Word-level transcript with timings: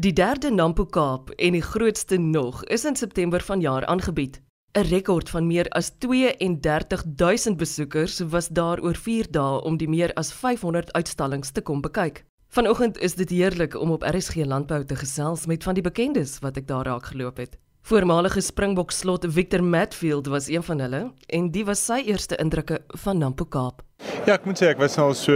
Die 0.00 0.12
derde 0.16 0.48
Nampo 0.50 0.86
Kaap 0.86 1.28
en 1.36 1.52
die 1.52 1.60
grootste 1.60 2.16
nog 2.16 2.62
is 2.72 2.86
in 2.88 2.96
September 2.96 3.42
vanjaar 3.44 3.84
aangebied. 3.86 4.40
'n 4.72 4.86
Rekord 4.88 5.28
van 5.28 5.46
meer 5.46 5.68
as 5.68 5.90
32000 5.98 7.56
besoekers 7.56 8.18
was 8.18 8.48
daar 8.48 8.80
oor 8.80 8.94
4 8.96 9.26
dae 9.30 9.60
om 9.60 9.76
die 9.76 9.88
meer 9.88 10.14
as 10.14 10.32
500 10.32 10.92
uitstallings 10.92 11.50
te 11.50 11.60
kom 11.60 11.80
bekyk. 11.80 12.24
Vanoggend 12.48 12.98
is 12.98 13.14
dit 13.14 13.30
heerlik 13.30 13.74
om 13.74 13.90
op 13.90 14.02
RSG 14.02 14.34
Landbou 14.34 14.84
te 14.84 14.96
gesels 14.96 15.46
met 15.46 15.62
van 15.62 15.74
die 15.74 15.84
bekendes 15.84 16.38
wat 16.38 16.56
ek 16.56 16.66
daar 16.66 16.86
raak 16.86 17.06
geloop 17.06 17.36
het. 17.36 17.58
Voormalige 17.82 18.40
Springbok 18.40 18.90
slot 18.92 19.24
Victor 19.28 19.62
Matfield 19.64 20.26
was 20.26 20.48
een 20.48 20.62
van 20.62 20.80
hulle 20.80 21.00
en 21.26 21.50
die 21.50 21.64
was 21.64 21.80
sy 21.86 22.02
eerste 22.06 22.36
indrukke 22.36 22.78
van 23.02 23.18
Nampo 23.18 23.44
Kaap. 23.44 23.80
Ja, 24.26 24.36
ek 24.36 24.44
moet 24.48 24.60
sê 24.60 24.68
ek 24.70 24.80
was 24.80 24.98
al 25.00 25.14
so 25.16 25.34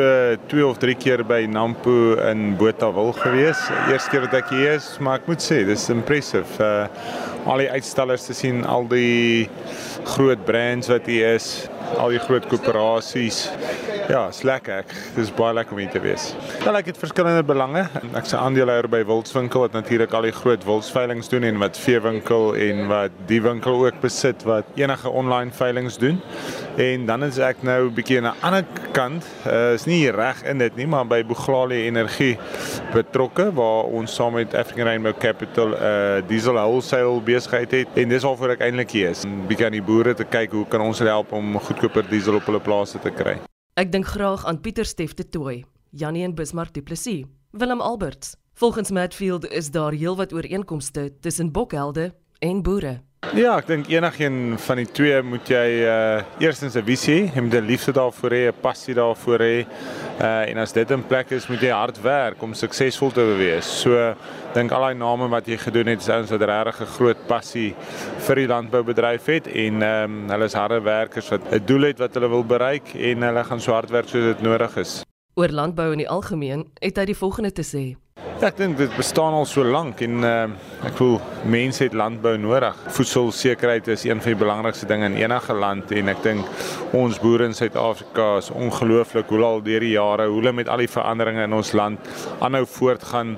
2 0.53 0.67
of 0.67 0.79
3 0.81 0.95
keer 1.01 1.25
by 1.27 1.45
Nampo 1.51 2.15
in 2.29 2.55
Botawil 2.61 3.15
gewees. 3.17 3.61
Eerste 3.89 4.13
keer 4.13 4.27
wat 4.27 4.37
ek 4.39 4.53
hier 4.53 4.77
is, 4.77 4.91
maar 5.01 5.23
ek 5.23 5.31
moet 5.33 5.45
sê 5.45 5.63
dis 5.69 5.89
impressive. 5.93 6.61
Uh 6.61 7.33
al 7.45 7.61
die 7.61 7.69
uitstallers 7.69 8.25
te 8.25 8.33
sien, 8.37 8.63
al 8.65 8.87
die 8.89 9.49
groot 10.15 10.45
brands 10.49 10.89
wat 10.89 11.09
hier 11.11 11.35
is, 11.37 11.67
al 11.99 12.15
die 12.15 12.19
groot 12.19 12.47
koöperasies. 12.47 13.49
Ja, 14.09 14.27
is 14.29 14.43
lekker. 14.45 14.85
Dis 15.17 15.31
baie 15.33 15.55
lekker 15.57 15.73
om 15.73 15.79
hier 15.81 15.93
te 15.93 16.01
wees. 16.05 16.35
Dan 16.61 16.77
ek 16.77 16.91
het 16.91 16.99
verskillende 17.01 17.45
belange. 17.47 17.87
Ek's 18.13 18.35
'n 18.35 18.37
aandeelhouer 18.37 18.89
by 18.89 19.05
Wildswinkel 19.05 19.61
wat 19.61 19.73
natuurlik 19.73 20.13
al 20.13 20.29
die 20.29 20.33
groot 20.33 20.65
wildsveilinge 20.65 21.29
doen 21.29 21.43
en 21.43 21.59
wat 21.59 21.79
veewinkel 21.79 22.55
en 22.55 22.87
wat 22.89 23.11
die 23.27 23.41
winkel 23.43 23.87
ook 23.87 24.01
besit 24.01 24.43
wat 24.45 24.65
enige 24.75 25.09
online 25.09 25.51
veilinge 25.51 25.99
doen. 25.99 26.21
En 26.77 27.07
dan 27.07 27.25
is 27.25 27.39
ek 27.39 27.63
nou 27.63 27.89
'n 27.89 27.95
bietjie 27.95 28.19
aan 28.21 28.35
'n 28.35 28.43
ander 28.43 28.65
kant. 28.93 29.25
Uh, 29.47 29.73
is 29.73 29.85
nie 29.85 30.11
reg 30.11 30.43
in 30.45 30.59
dit 30.59 30.77
nie, 30.77 30.87
maar 30.87 31.07
by 31.07 31.25
Boglali 31.25 31.87
Energie 31.87 32.39
betrokke 32.93 33.53
waar 33.53 33.85
ons 33.85 34.15
saam 34.15 34.33
met 34.33 34.55
African 34.55 34.85
Rainbow 34.85 35.15
Capital 35.19 35.69
'n 35.69 35.83
uh, 35.83 36.23
diesel 36.27 36.55
wholesale 36.55 37.21
besigheid 37.21 37.71
het. 37.71 37.89
En 37.95 38.09
dis 38.09 38.23
waarvoor 38.23 38.51
ek 38.51 38.61
eintlik 38.61 38.91
hier 38.91 39.09
is. 39.09 39.25
'n 39.25 39.47
Bietjie 39.47 39.67
aan 39.67 39.73
die 39.73 39.83
boere 39.83 40.15
te 40.15 40.25
kyk 40.25 40.51
hoe 40.51 40.67
kan 40.69 40.81
ons 40.81 40.99
help 40.99 41.33
om 41.33 41.59
goedkoper 41.85 42.11
diesel 42.11 42.39
op 42.39 42.47
hulle 42.49 42.61
plase 42.65 42.99
te 42.99 43.11
kry. 43.13 43.35
Ek 43.77 43.91
dink 43.93 44.07
graag 44.09 44.45
aan 44.49 44.61
Pieter 44.61 44.87
Steff 44.89 45.15
de 45.19 45.25
Tooi, 45.29 45.65
Janie 45.93 46.25
en 46.25 46.35
Bismarck 46.35 46.73
Du 46.73 46.83
Plessis, 46.83 47.27
Willem 47.53 47.81
Alberts. 47.81 48.37
Volgens 48.55 48.91
Matfield 48.91 49.45
is 49.51 49.71
daar 49.71 49.93
heelwat 49.93 50.33
ooreenkomste 50.33 51.13
tussen 51.21 51.53
bokhelde 51.53 52.15
en 52.39 52.63
boere. 52.63 53.03
Ja, 53.33 53.55
ek 53.57 53.67
dink 53.67 53.89
enigeen 53.89 54.59
van 54.61 54.79
die 54.79 54.87
twee 54.93 55.17
moet 55.25 55.49
jy 55.49 55.65
uh 55.89 56.43
eerstens 56.43 56.77
'n 56.77 56.85
visie 56.85 57.33
jy 57.33 57.41
moet 57.41 57.55
'n 57.55 57.67
liefde 57.67 57.93
daarvoor 57.93 58.31
hê, 58.31 58.43
'n 58.49 58.61
passie 58.61 58.95
daarvoor 58.95 59.41
hê. 59.41 59.67
Uh 60.21 60.51
en 60.51 60.59
as 60.59 60.73
dit 60.73 60.91
in 60.91 61.03
plek 61.03 61.31
is, 61.31 61.49
moet 61.49 61.61
jy 61.61 61.71
hard 61.71 61.99
werk 62.03 62.43
om 62.43 62.55
suksesvol 62.55 63.11
te 63.11 63.25
wees. 63.39 63.65
So 63.65 64.15
dink 64.55 64.71
al 64.71 64.81
daai 64.81 64.95
name 64.95 65.29
wat 65.29 65.47
jy 65.47 65.57
gedoen 65.57 65.87
het, 65.87 66.01
is 66.01 66.09
ouens 66.09 66.31
wat 66.31 66.43
regtig 66.43 66.81
'n 66.81 66.95
groot 66.99 67.27
passie 67.27 67.75
vir 68.27 68.35
die 68.37 68.47
landboubedryf 68.47 69.27
het 69.27 69.47
en 69.47 69.83
ehm 69.83 70.05
um, 70.05 70.31
hulle 70.31 70.45
is 70.45 70.55
harde 70.55 70.81
werkers 70.83 71.31
wat 71.31 71.41
'n 71.51 71.65
doel 71.65 71.83
het 71.83 71.99
wat 71.99 72.15
hulle 72.15 72.29
wil 72.29 72.45
bereik 72.45 72.95
en 72.95 73.23
hulle 73.23 73.45
gaan 73.45 73.61
so 73.61 73.73
hard 73.73 73.91
werk 73.91 74.09
soos 74.09 74.37
dit 74.37 74.43
nodig 74.43 74.77
is. 74.77 75.03
Oor 75.35 75.49
landbou 75.49 75.93
in 75.93 75.99
die 75.99 76.09
algemeen 76.09 76.71
het 76.81 76.97
hy 76.97 77.05
die 77.05 77.17
volgende 77.17 77.53
te 77.53 77.63
sê. 77.63 78.04
Ja, 78.41 78.49
ek 78.51 78.57
dink 78.59 78.77
dit 78.77 78.93
bestaan 78.99 79.33
al 79.33 79.47
so 79.49 79.63
lank 79.65 80.01
en 80.05 80.25
uh, 80.27 80.33
ek 80.85 80.97
voel 80.99 81.15
mense 81.49 81.85
het 81.85 81.95
landbou 81.97 82.35
nodig. 82.37 82.77
Voedselsekerheid 82.97 83.89
is 83.95 84.05
een 84.05 84.21
van 84.21 84.35
die 84.35 84.41
belangrikste 84.41 84.89
dinge 84.91 85.07
in 85.09 85.17
enige 85.17 85.55
land 85.57 85.93
en 85.97 86.11
ek 86.13 86.23
dink 86.27 86.93
ons 86.99 87.21
boere 87.23 87.47
in 87.49 87.57
Suid-Afrika 87.57 88.35
is 88.43 88.51
ongelooflik 88.51 89.33
hoe 89.33 89.43
al 89.47 89.63
deur 89.65 89.87
die 89.87 89.95
jare 89.95 90.29
hoe 90.29 90.41
hulle 90.43 90.53
met 90.53 90.69
al 90.69 90.83
die 90.83 90.91
veranderinge 90.91 91.47
in 91.47 91.57
ons 91.57 91.73
land 91.79 92.13
aanhou 92.45 92.65
voortgaan 92.69 93.37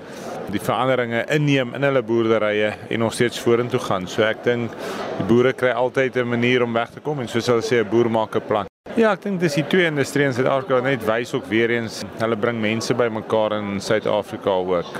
die 0.50 0.62
veranderinge 0.62 1.24
inneem 1.34 1.74
in 1.76 1.86
hulle 1.86 2.02
boerderye 2.06 2.72
en 2.88 3.02
nog 3.02 3.14
steeds 3.14 3.42
vorentoe 3.42 3.82
gaan. 3.86 4.06
So 4.10 4.26
ek 4.26 4.42
dink 4.46 4.74
die 5.18 5.28
boere 5.28 5.52
kry 5.52 5.74
altyd 5.74 6.16
'n 6.16 6.28
manier 6.34 6.62
om 6.62 6.72
weg 6.72 6.90
te 6.90 7.00
kom 7.00 7.20
en 7.20 7.28
soos 7.28 7.46
hulle 7.46 7.62
sê 7.62 7.84
'n 7.84 7.90
boer 7.90 8.10
maak 8.10 8.36
'n 8.36 8.46
plan. 8.48 8.75
Ja, 8.96 9.10
ek 9.12 9.26
dink 9.26 9.42
dis 9.42 9.58
die 9.58 9.62
twee 9.68 9.84
industrieë 9.90 10.30
in 10.30 10.32
Suid-Afrika 10.32 10.78
net 10.80 11.02
wys 11.04 11.34
ook 11.36 11.44
weer 11.50 11.68
eens 11.74 11.98
hulle 12.16 12.36
bring 12.40 12.56
mense 12.62 12.94
bymekaar 12.96 13.58
in 13.58 13.74
Suid-Afrika 13.84 14.54
ook. 14.56 14.94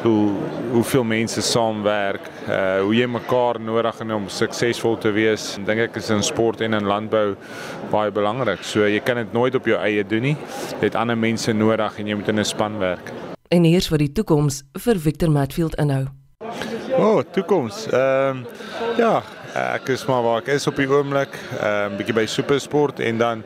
Hoe 0.00 0.30
hoeveel 0.70 1.04
mense 1.04 1.44
saamwerk, 1.44 2.24
uh 2.48 2.80
hoe 2.86 2.94
jy 2.96 3.04
mekaar 3.12 3.60
nodig 3.60 4.00
het 4.00 4.14
om 4.16 4.30
suksesvol 4.32 4.96
te 4.96 5.12
wees. 5.12 5.58
Dink 5.60 5.90
ek 5.90 6.00
is 6.00 6.08
in 6.08 6.24
sport 6.24 6.64
en 6.64 6.72
in 6.80 6.88
landbou 6.88 7.34
baie 7.92 8.08
belangrik. 8.16 8.64
So 8.64 8.88
jy 8.88 9.04
kan 9.04 9.20
dit 9.20 9.36
nooit 9.36 9.60
op 9.60 9.68
jou 9.68 9.76
eie 9.76 10.08
doen 10.08 10.24
nie. 10.30 10.36
Jy 10.78 10.88
het 10.88 10.96
ander 10.96 11.20
mense 11.20 11.52
nodig 11.52 12.00
en 12.00 12.08
jy 12.08 12.16
moet 12.16 12.32
in 12.32 12.40
'n 12.40 12.48
span 12.48 12.80
werk. 12.80 13.12
En 13.52 13.68
hier's 13.68 13.92
vir 13.92 13.98
die 13.98 14.12
toekoms 14.12 14.62
vir 14.72 14.96
Victor 14.96 15.28
Matfield 15.28 15.76
inhou. 15.76 16.06
O, 16.96 17.18
oh, 17.18 17.22
toekoms. 17.32 17.88
Ehm 17.92 18.40
um, 18.40 18.46
ja, 18.96 19.20
ek 19.54 19.88
is 19.94 20.04
maar 20.06 20.22
waar 20.22 20.40
ek 20.42 20.48
is 20.56 20.66
op 20.66 20.76
die 20.76 20.88
oomblik, 20.90 21.36
'n 21.38 21.64
uh, 21.64 21.96
bietjie 21.96 22.14
by 22.14 22.26
Supersport 22.26 23.00
en 23.00 23.18
dan 23.18 23.44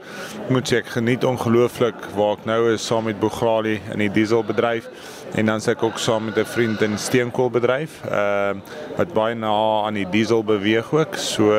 moet 0.48 0.72
ek 0.72 0.86
geniet 0.96 1.24
ongelooflik 1.24 1.98
waar 2.16 2.38
ek 2.38 2.44
nou 2.48 2.72
is 2.72 2.86
saam 2.86 3.04
met 3.04 3.20
Boglali 3.20 3.80
in 3.92 3.98
die 3.98 4.10
dieselbedryf 4.10 4.88
en 5.36 5.46
dan 5.46 5.60
sê 5.60 5.74
ek 5.76 5.82
ook 5.82 5.98
saam 5.98 6.24
met 6.24 6.38
'n 6.38 6.44
vriend 6.44 6.82
in 6.82 6.98
steenkoolbedryf, 6.98 8.00
ehm 8.04 8.56
uh, 8.56 8.62
wat 8.96 9.12
aan 9.18 9.94
die 9.94 10.08
diesel 10.10 10.44
beweeg 10.44 10.92
ook. 10.92 11.16
So 11.16 11.52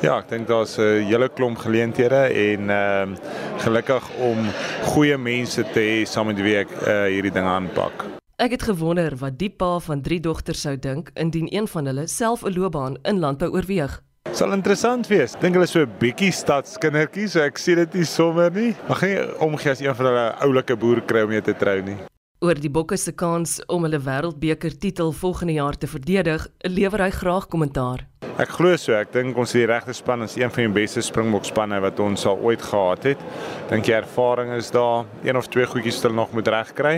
ja, 0.00 0.18
ek 0.18 0.28
dink 0.28 0.46
daar's 0.48 0.78
'n 0.78 1.04
hele 1.08 1.28
klomp 1.28 1.58
geleenthede 1.58 2.28
en 2.28 2.70
ehm 2.70 3.16
gelukkig 3.58 4.04
om 4.18 4.38
goeie 4.82 5.16
mense 5.16 5.64
te 5.72 5.80
hê 5.80 6.04
saam 6.06 6.26
met 6.26 6.40
wie 6.40 6.56
ek 6.56 6.68
uh, 6.86 7.04
hierdie 7.08 7.32
ding 7.32 7.46
aanpak. 7.46 8.19
Ek 8.40 8.54
het 8.54 8.62
gewonder 8.64 9.12
wat 9.20 9.34
die 9.36 9.50
pa 9.52 9.74
van 9.84 10.00
drie 10.00 10.16
dogters 10.24 10.62
sou 10.64 10.72
dink 10.80 11.10
indien 11.20 11.50
een 11.52 11.66
van 11.68 11.90
hulle 11.90 12.06
self 12.08 12.40
'n 12.42 12.54
loopbaan 12.56 12.96
in 13.02 13.18
landbou 13.20 13.50
oorweeg. 13.52 14.00
Sal 14.32 14.52
interessant 14.52 15.06
wees. 15.06 15.34
Dink 15.40 15.54
hulle 15.54 15.66
so 15.66 15.80
'n 15.80 15.92
bietjie 15.98 16.32
stadskindertjies, 16.32 17.32
so 17.32 17.40
ek 17.40 17.58
sien 17.58 17.76
dit 17.76 17.94
nie 17.94 18.04
sommer 18.04 18.50
nie. 18.50 18.74
Mag 18.88 19.02
nie 19.02 19.36
omgee 19.38 19.70
as 19.70 19.80
een 19.80 19.94
van 19.94 20.06
hulle 20.06 20.34
oulike 20.40 20.76
boer 20.76 21.02
kry 21.02 21.22
om 21.22 21.30
jou 21.30 21.42
te 21.42 21.54
trou 21.54 21.82
nie. 21.82 21.96
Oor 22.40 22.56
die 22.56 22.70
Bokke 22.72 22.96
se 22.96 23.12
kans 23.12 23.58
om 23.68 23.82
hulle 23.84 23.98
wêreldbeker 24.00 24.72
titel 24.80 25.10
volgende 25.12 25.58
jaar 25.58 25.76
te 25.76 25.84
verdedig, 25.84 26.46
lewer 26.64 27.02
hy 27.04 27.10
graag 27.12 27.50
kommentaar. 27.52 28.06
Ek 28.40 28.54
glo 28.56 28.70
so, 28.80 28.94
ek 28.96 29.10
dink 29.12 29.36
ons 29.36 29.52
het 29.52 29.60
die 29.60 29.66
regte 29.68 29.92
span, 29.92 30.24
is 30.24 30.38
een 30.40 30.48
van 30.48 30.64
die 30.64 30.72
beste 30.78 31.02
Springbok 31.04 31.44
spanne 31.44 31.76
wat 31.84 32.00
ons 32.00 32.24
al 32.24 32.40
ooit 32.40 32.64
gehad 32.64 33.10
het. 33.10 33.26
Dink 33.68 33.90
jy 33.90 33.98
ervaring 33.98 34.54
is 34.56 34.72
daar, 34.72 35.04
een 35.20 35.36
of 35.36 35.50
twee 35.52 35.68
goedjies 35.68 36.00
stel 36.00 36.16
nog 36.16 36.32
moet 36.32 36.48
regkry. 36.48 36.94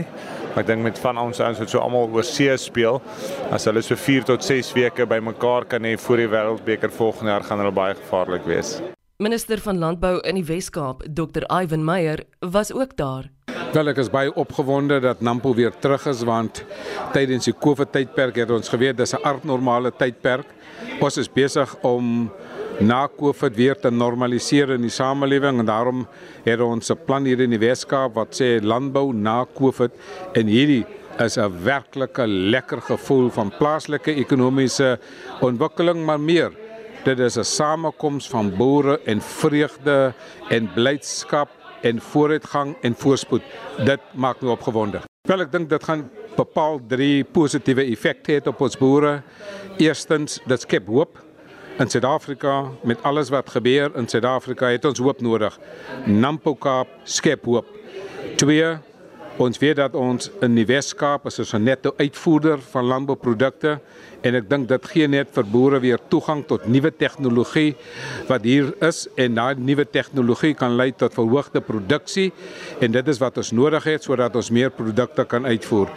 Maar 0.53 0.63
ek 0.63 0.71
dink 0.71 0.87
met 0.87 1.03
van 1.03 1.19
ons 1.25 1.43
ouens 1.43 1.65
wat 1.65 1.75
so 1.75 1.83
almal 1.83 2.15
oor 2.15 2.29
see 2.29 2.55
speel, 2.55 3.03
as 3.51 3.67
hulle 3.67 3.83
so 3.83 3.99
4 3.99 4.31
tot 4.31 4.47
6 4.47 4.71
weke 4.79 5.11
bymekaar 5.11 5.67
kan 5.75 5.83
hê 5.83 5.97
voor 6.07 6.23
die 6.23 6.31
wêreldbeker 6.31 6.95
volgende 7.03 7.35
jaar 7.35 7.51
gaan 7.51 7.65
hulle 7.65 7.75
baie 7.75 7.99
gevaarlik 7.99 8.47
wees. 8.47 8.77
Minister 9.19 9.59
van 9.59 9.83
Landbou 9.83 10.21
in 10.23 10.39
die 10.39 10.47
Wes-Kaap, 10.47 11.03
Dr. 11.11 11.51
Ivan 11.51 11.83
Meyer, 11.83 12.23
was 12.39 12.71
ook 12.71 12.95
daar. 12.95 13.33
Wel 13.73 13.89
ek 13.89 14.03
is 14.03 14.11
baie 14.13 14.29
opgewonde 14.37 14.99
dat 15.01 15.23
Nampo 15.25 15.55
weer 15.57 15.73
terug 15.81 16.03
is 16.11 16.19
want 16.29 16.59
tydens 17.15 17.47
die 17.49 17.55
COVID 17.57 17.89
tydperk 17.95 18.43
het 18.43 18.51
ons 18.53 18.69
geweet 18.69 18.99
dis 18.99 19.15
'n 19.17 19.25
abnormale 19.25 19.91
tydperk. 19.97 20.45
Ons 21.01 21.17
is 21.17 21.29
besig 21.29 21.73
om 21.81 22.31
na 22.81 23.09
COVID 23.09 23.57
weer 23.57 23.75
te 23.81 23.91
normaliseer 23.91 24.75
in 24.77 24.83
die 24.83 24.91
samelewing 24.91 25.59
en 25.61 25.67
daarom 25.67 26.07
het 26.45 26.61
ons 26.61 26.91
'n 26.91 26.99
plan 27.07 27.25
hier 27.25 27.41
in 27.41 27.51
die 27.51 27.59
Weskaap 27.59 28.15
wat 28.15 28.35
sê 28.41 28.61
landbou 28.61 29.15
na 29.15 29.47
COVID 29.55 29.93
en 30.35 30.47
hierdie 30.47 30.85
is 31.19 31.39
'n 31.39 31.65
werklike 31.65 32.27
lekker 32.27 32.81
gevoel 32.83 33.31
van 33.31 33.53
plaaslike 33.59 34.15
ekonomiese 34.15 34.99
ontwikkeling 35.41 36.05
maar 36.05 36.21
meer 36.21 36.53
dit 37.05 37.19
is 37.19 37.39
'n 37.39 37.45
samekoms 37.45 38.29
van 38.29 38.53
boere 38.57 39.01
en 39.07 39.21
vreugde 39.21 40.13
en 40.51 40.71
blydskap 40.75 41.49
en 41.83 42.01
vooruitgang 42.01 42.77
en 42.81 42.95
voorspoed. 42.95 43.43
Dit 43.85 44.01
maak 44.15 44.41
my 44.43 44.55
opgewonde. 44.55 45.03
Wel 45.29 45.45
ek 45.45 45.53
dink 45.53 45.69
dit 45.71 45.85
gaan 45.85 46.07
bepaal 46.37 46.81
drie 46.89 47.25
positiewe 47.25 47.85
effekte 47.93 48.35
hê 48.35 48.41
op 48.51 48.61
ons 48.65 48.79
boere. 48.79 49.21
Eerstens, 49.83 50.41
dit 50.47 50.65
skep 50.65 50.89
hoop 50.91 51.21
in 51.81 51.89
Suid-Afrika 51.89 52.57
met 52.83 53.03
alles 53.03 53.31
wat 53.33 53.51
gebeur 53.51 53.93
in 53.97 54.09
Suid-Afrika 54.09 54.73
het 54.73 54.85
ons 54.85 54.99
hoop 54.99 55.23
nodig. 55.25 55.59
Nampo 56.07 56.55
Kaap 56.55 56.89
skep 57.05 57.45
hoop. 57.49 57.69
Twee, 58.37 58.77
ons 59.41 59.59
weet 59.59 59.79
dat 59.81 59.95
ons 59.97 60.29
in 60.45 60.57
die 60.57 60.67
Wes-Kaap 60.69 61.27
is 61.27 61.39
'n 61.55 61.63
netto 61.63 61.95
uitvoerder 61.97 62.59
van 62.59 62.85
landbouprodukte 62.85 63.81
en 64.23 64.35
ek 64.35 64.49
dink 64.49 64.69
dit 64.69 64.85
gee 64.93 65.09
net 65.09 65.29
vir 65.35 65.45
boere 65.45 65.81
weer 65.81 65.99
toegang 66.09 66.45
tot 66.47 66.67
nuwe 66.67 66.91
tegnologie 66.91 67.75
wat 68.29 68.43
hier 68.43 68.73
is 68.81 69.09
en 69.17 69.35
daai 69.35 69.55
nuwe 69.59 69.85
tegnologie 69.85 70.55
kan 70.55 70.77
lei 70.77 70.93
tot 70.93 71.15
verhoogde 71.15 71.61
produksie 71.61 72.33
en 72.81 72.93
dit 72.93 73.09
is 73.09 73.19
wat 73.19 73.39
ons 73.39 73.53
nodig 73.53 73.85
het 73.85 74.03
sodat 74.03 74.37
ons 74.37 74.51
meer 74.51 74.71
produkte 74.71 75.25
kan 75.25 75.47
uitvoer. 75.47 75.89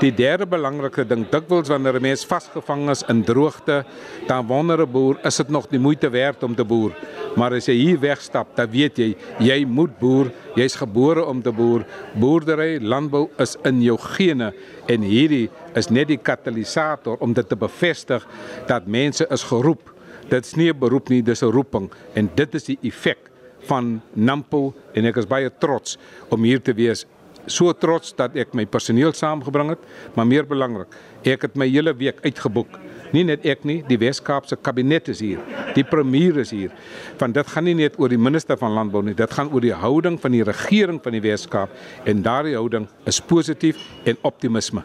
Die 0.00 0.12
derde 0.12 0.46
belangrike 0.46 1.06
ding 1.08 1.26
dikwels 1.30 1.68
wanneer 1.68 1.96
'n 1.96 2.02
mens 2.02 2.24
vasgevang 2.24 2.90
is 2.90 3.02
in 3.08 3.24
droogte, 3.24 3.84
dan 4.26 4.46
wonder 4.46 4.80
'n 4.82 4.90
boer, 4.90 5.18
is 5.24 5.36
dit 5.36 5.48
nog 5.48 5.66
die 5.68 5.78
moeite 5.78 6.10
werd 6.10 6.42
om 6.42 6.54
te 6.54 6.64
boer? 6.64 6.92
Maar 7.36 7.52
as 7.52 7.66
jy 7.66 7.74
hier 7.74 7.98
wegstap, 8.00 8.56
dan 8.56 8.70
weet 8.70 8.98
jy 8.98 9.16
jy 9.38 9.64
moet 9.64 9.98
boer, 9.98 10.30
jy's 10.54 10.74
gebore 10.74 11.24
om 11.24 11.42
te 11.42 11.52
boer. 11.52 11.84
Boerdery, 12.14 12.75
landbou 12.80 13.26
is 13.42 13.56
in 13.64 13.82
jou 13.84 13.96
gene 14.16 14.52
en 14.90 15.04
hierdie 15.06 15.48
is 15.76 15.90
net 15.90 16.08
die 16.08 16.20
katalisator 16.20 17.20
om 17.24 17.34
dit 17.36 17.48
te 17.48 17.56
bevestig 17.56 18.26
dat 18.68 18.86
mense 18.86 19.26
is 19.30 19.46
geroep. 19.50 19.92
Dit 20.28 20.44
is 20.44 20.56
nie 20.56 20.70
'n 20.72 20.78
beroep 20.78 21.08
nie, 21.08 21.22
dis 21.22 21.42
'n 21.42 21.52
roeping 21.52 21.90
en 22.14 22.30
dit 22.34 22.54
is 22.54 22.64
die 22.64 22.78
effek 22.82 23.30
van 23.66 24.00
Nampo 24.14 24.74
en 24.94 25.04
ek 25.04 25.16
is 25.16 25.26
baie 25.26 25.50
trots 25.58 25.98
om 26.30 26.42
hier 26.42 26.62
te 26.62 26.72
wees. 26.72 27.06
So 27.46 27.72
trots 27.72 28.14
dat 28.14 28.36
ek 28.36 28.54
my 28.54 28.66
personeel 28.66 29.12
saamgebring 29.12 29.68
het, 29.68 29.78
maar 30.14 30.26
meer 30.26 30.46
belangrik, 30.46 30.88
ek 31.24 31.42
het 31.42 31.56
my 31.56 31.68
hele 31.68 31.94
week 31.94 32.18
uitgeboek 32.24 32.78
Nie 33.12 33.24
net 33.24 33.44
ek 33.46 33.64
nie, 33.68 33.82
die 33.86 33.98
Wes-Kaapse 34.00 34.56
kabinet 34.56 35.08
is 35.12 35.20
hier. 35.22 35.42
Die 35.76 35.84
premier 35.86 36.40
is 36.42 36.50
hier. 36.54 36.72
Van 37.20 37.32
dit 37.32 37.46
gaan 37.52 37.66
nie 37.68 37.76
net 37.78 37.98
oor 38.00 38.10
die 38.12 38.20
minister 38.20 38.58
van 38.58 38.74
landbou 38.76 39.02
nie, 39.06 39.14
dit 39.14 39.36
gaan 39.36 39.52
oor 39.52 39.62
die 39.62 39.74
houding 39.74 40.18
van 40.20 40.34
die 40.34 40.44
regering 40.46 41.00
van 41.02 41.16
die 41.16 41.22
Wes-Kaap 41.24 41.70
en 42.08 42.24
daardie 42.24 42.56
houding 42.56 42.88
is 43.06 43.20
positief 43.20 43.80
en 44.04 44.18
optimisme. 44.26 44.82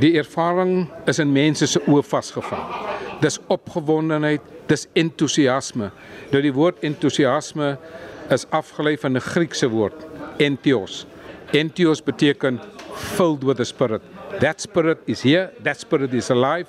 Die 0.00 0.14
ervaring 0.18 0.86
is 1.10 1.20
in 1.22 1.32
mense 1.32 1.66
se 1.68 1.82
oë 1.86 2.04
vasgevang. 2.06 2.64
Dis 3.22 3.38
opgewondenheid, 3.52 4.42
dis 4.70 4.86
entoesiasme. 4.98 5.90
Nou 6.32 6.42
die 6.42 6.54
woord 6.54 6.82
entoesiasme 6.86 7.76
is 8.32 8.46
afgelei 8.50 8.96
van 8.96 9.16
'n 9.16 9.20
Griekse 9.20 9.68
woord, 9.68 10.06
entheos. 10.38 11.06
Entheos 11.52 12.00
beteken 12.00 12.60
filled 12.94 13.44
with 13.44 13.56
the 13.56 13.64
spirit. 13.64 14.02
That 14.40 14.60
spirit 14.60 14.98
is 15.06 15.22
here, 15.22 15.52
that 15.62 15.80
spirit 15.80 16.12
is 16.14 16.30
alive 16.30 16.66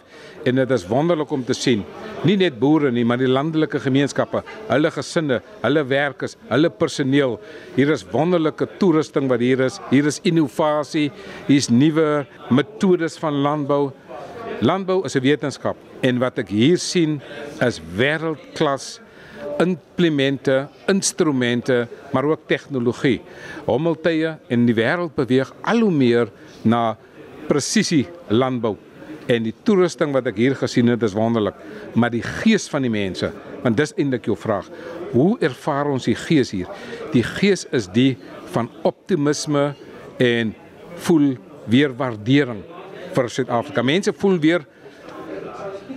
en 0.48 0.60
dit 0.60 0.74
is 0.75 0.86
wonderlik 0.88 1.31
om 1.31 1.44
te 1.45 1.56
sien. 1.56 1.84
Nie 2.24 2.36
net 2.40 2.60
boere 2.60 2.92
nie, 2.92 3.04
maar 3.07 3.19
die 3.19 3.30
landelike 3.30 3.81
gemeenskappe, 3.84 4.44
hulle 4.69 4.92
gesinne, 4.94 5.40
hulle 5.63 5.84
werkers, 5.90 6.38
hulle 6.50 6.72
personeel. 6.72 7.38
Hier 7.78 7.92
is 7.95 8.06
wonderlike 8.12 8.68
toerusting 8.80 9.30
wat 9.31 9.44
hier 9.44 9.66
is. 9.68 9.80
Hier 9.92 10.07
is 10.07 10.22
innovasie, 10.28 11.10
hier's 11.50 11.69
nuwe 11.72 12.25
metodes 12.54 13.18
van 13.22 13.42
landbou. 13.45 13.92
Landbou 14.63 15.04
is 15.06 15.16
'n 15.16 15.24
wetenskap 15.24 15.78
en 16.01 16.19
wat 16.19 16.40
ek 16.40 16.50
hier 16.50 16.78
sien 16.78 17.22
is 17.62 17.81
wêreldklas 17.98 19.00
implemente, 19.60 20.68
instrumente, 20.88 21.88
maar 22.12 22.24
ook 22.24 22.48
tegnologie. 22.48 23.22
Hommeltuie 23.66 24.38
en 24.48 24.66
die 24.66 24.75
wêreld 24.75 25.16
beweeg 25.16 25.54
al 25.62 25.80
hoe 25.80 25.92
meer 25.92 26.31
na 26.63 26.98
presisie 27.48 28.07
landbou 28.30 28.78
en 29.27 29.43
die 29.43 29.53
toerusting 29.63 30.11
wat 30.15 30.27
ek 30.27 30.37
hier 30.37 30.55
gesien 30.59 30.91
het 30.91 31.03
is 31.03 31.15
wonderlik. 31.15 31.55
Maar 31.95 32.11
die 32.13 32.23
gees 32.23 32.67
van 32.71 32.85
die 32.85 32.93
mense 32.93 33.31
want 33.63 33.77
dis 33.79 33.95
eintlik 33.95 34.25
jou 34.27 34.35
vraag 34.35 34.67
hoe 35.13 35.37
ervaar 35.39 35.91
ons 35.93 36.09
die 36.09 36.17
gees 36.17 36.51
hier? 36.51 36.69
Die 37.13 37.23
gees 37.23 37.67
is 37.71 37.87
die 37.93 38.17
van 38.53 38.69
optimisme 38.83 39.71
en 40.21 40.53
voel 41.05 41.33
weer 41.69 41.93
waardering 41.95 42.63
vir 43.13 43.29
Suid-Afrika. 43.29 43.83
Mense 43.85 44.13
voel 44.17 44.39
weer 44.41 44.65